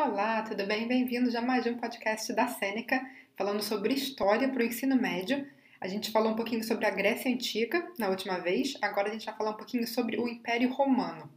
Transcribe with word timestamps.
Olá, 0.00 0.42
tudo 0.42 0.64
bem? 0.64 0.86
Bem-vindos 0.86 1.34
a 1.34 1.40
mais 1.40 1.66
um 1.66 1.76
podcast 1.76 2.32
da 2.32 2.46
Sêneca, 2.46 3.04
falando 3.36 3.60
sobre 3.60 3.92
história 3.92 4.48
para 4.48 4.62
o 4.62 4.64
ensino 4.64 4.94
médio. 4.94 5.44
A 5.80 5.88
gente 5.88 6.12
falou 6.12 6.30
um 6.30 6.36
pouquinho 6.36 6.62
sobre 6.62 6.86
a 6.86 6.90
Grécia 6.90 7.28
Antiga 7.28 7.84
na 7.98 8.08
última 8.08 8.38
vez, 8.38 8.78
agora 8.80 9.08
a 9.08 9.12
gente 9.12 9.26
vai 9.26 9.34
falar 9.34 9.50
um 9.50 9.56
pouquinho 9.56 9.88
sobre 9.88 10.16
o 10.16 10.28
Império 10.28 10.70
Romano. 10.70 11.28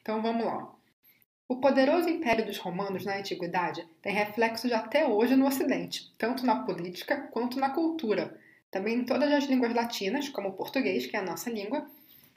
Então 0.00 0.22
vamos 0.22 0.46
lá. 0.46 0.72
O 1.48 1.56
poderoso 1.56 2.08
Império 2.08 2.46
dos 2.46 2.58
Romanos 2.58 3.04
na 3.04 3.16
Antiguidade 3.16 3.84
tem 4.00 4.14
reflexos 4.14 4.70
até 4.70 5.04
hoje 5.04 5.34
no 5.34 5.44
Ocidente, 5.44 6.14
tanto 6.16 6.46
na 6.46 6.62
política 6.64 7.22
quanto 7.32 7.58
na 7.58 7.70
cultura. 7.70 8.38
Também 8.70 9.00
em 9.00 9.04
todas 9.04 9.32
as 9.32 9.46
línguas 9.46 9.74
latinas, 9.74 10.28
como 10.28 10.50
o 10.50 10.52
português, 10.52 11.06
que 11.06 11.16
é 11.16 11.18
a 11.18 11.24
nossa 11.24 11.50
língua, 11.50 11.84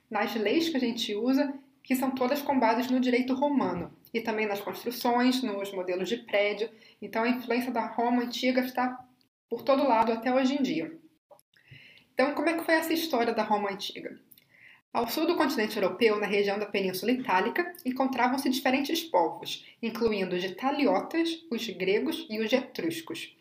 nas 0.10 0.34
leis 0.34 0.68
que 0.68 0.78
a 0.78 0.80
gente 0.80 1.14
usa 1.14 1.54
que 1.90 1.96
são 1.96 2.12
todas 2.12 2.40
com 2.40 2.60
base 2.60 2.94
no 2.94 3.00
direito 3.00 3.34
romano 3.34 3.92
e 4.14 4.22
também 4.22 4.46
nas 4.46 4.62
construções, 4.62 5.42
nos 5.42 5.72
modelos 5.72 6.08
de 6.08 6.18
prédio. 6.18 6.70
Então, 7.02 7.24
a 7.24 7.28
influência 7.28 7.72
da 7.72 7.88
Roma 7.88 8.22
antiga 8.22 8.62
está 8.62 9.04
por 9.50 9.64
todo 9.64 9.88
lado 9.88 10.12
até 10.12 10.32
hoje 10.32 10.54
em 10.54 10.62
dia. 10.62 10.96
Então, 12.14 12.36
como 12.36 12.48
é 12.48 12.54
que 12.54 12.64
foi 12.64 12.76
essa 12.76 12.94
história 12.94 13.34
da 13.34 13.42
Roma 13.42 13.72
antiga? 13.72 14.20
Ao 14.94 15.08
sul 15.08 15.26
do 15.26 15.36
continente 15.36 15.78
europeu, 15.78 16.20
na 16.20 16.28
região 16.28 16.60
da 16.60 16.68
Península 16.68 17.12
Itálica, 17.12 17.74
encontravam-se 17.84 18.52
diferentes 18.52 19.02
povos, 19.02 19.66
incluindo 19.82 20.36
os 20.36 20.44
italiotas, 20.44 21.44
os 21.50 21.68
gregos 21.70 22.28
e 22.30 22.40
os 22.40 22.54
etruscos. 22.54 23.36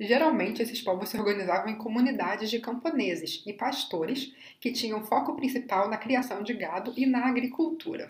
Geralmente, 0.00 0.62
esses 0.62 0.80
povos 0.80 1.10
se 1.10 1.18
organizavam 1.18 1.68
em 1.68 1.76
comunidades 1.76 2.50
de 2.50 2.58
camponeses 2.58 3.42
e 3.46 3.52
pastores 3.52 4.34
que 4.60 4.72
tinham 4.72 5.04
foco 5.04 5.36
principal 5.36 5.88
na 5.88 5.96
criação 5.96 6.42
de 6.42 6.54
gado 6.54 6.92
e 6.96 7.06
na 7.06 7.26
agricultura. 7.26 8.06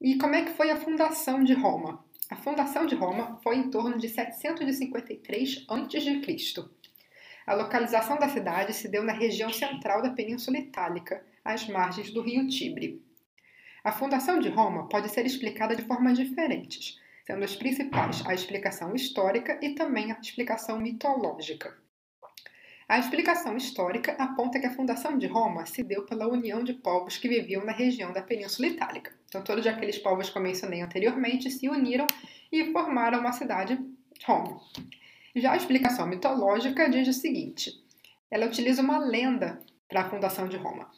E 0.00 0.16
como 0.16 0.34
é 0.34 0.44
que 0.44 0.52
foi 0.52 0.70
a 0.70 0.76
fundação 0.76 1.44
de 1.44 1.52
Roma? 1.52 2.04
A 2.30 2.36
fundação 2.36 2.86
de 2.86 2.94
Roma 2.94 3.38
foi 3.42 3.56
em 3.56 3.70
torno 3.70 3.98
de 3.98 4.08
753 4.08 5.66
a.C. 5.68 6.70
A 7.46 7.54
localização 7.54 8.18
da 8.18 8.28
cidade 8.28 8.72
se 8.72 8.88
deu 8.88 9.02
na 9.02 9.12
região 9.12 9.52
central 9.52 10.00
da 10.00 10.10
Península 10.10 10.58
Itálica, 10.58 11.24
às 11.44 11.68
margens 11.68 12.10
do 12.10 12.22
rio 12.22 12.48
Tibre. 12.48 13.02
A 13.84 13.92
fundação 13.92 14.38
de 14.38 14.48
Roma 14.48 14.88
pode 14.88 15.08
ser 15.08 15.26
explicada 15.26 15.74
de 15.74 15.82
formas 15.82 16.16
diferentes, 16.16 17.00
sendo 17.32 17.44
as 17.44 17.56
principais 17.56 18.22
a 18.26 18.34
explicação 18.34 18.94
histórica 18.94 19.58
e 19.62 19.70
também 19.70 20.12
a 20.12 20.18
explicação 20.20 20.78
mitológica. 20.78 21.74
A 22.86 22.98
explicação 22.98 23.56
histórica 23.56 24.12
aponta 24.18 24.60
que 24.60 24.66
a 24.66 24.74
fundação 24.74 25.16
de 25.16 25.26
Roma 25.26 25.64
se 25.64 25.82
deu 25.82 26.04
pela 26.04 26.28
união 26.28 26.62
de 26.62 26.74
povos 26.74 27.16
que 27.16 27.28
viviam 27.28 27.64
na 27.64 27.72
região 27.72 28.12
da 28.12 28.20
Península 28.20 28.68
Itálica. 28.68 29.14
Então, 29.26 29.42
todos 29.42 29.66
aqueles 29.66 29.98
povos 29.98 30.28
que 30.28 30.36
eu 30.36 30.42
mencionei 30.42 30.82
anteriormente 30.82 31.50
se 31.50 31.70
uniram 31.70 32.06
e 32.52 32.70
formaram 32.70 33.20
uma 33.20 33.32
cidade, 33.32 33.80
Roma. 34.26 34.60
Já 35.34 35.52
a 35.52 35.56
explicação 35.56 36.06
mitológica 36.06 36.90
diz 36.90 37.08
o 37.08 37.14
seguinte: 37.14 37.72
ela 38.30 38.44
utiliza 38.44 38.82
uma 38.82 38.98
lenda 38.98 39.58
para 39.88 40.02
a 40.02 40.10
fundação 40.10 40.46
de 40.48 40.58
Roma. 40.58 40.90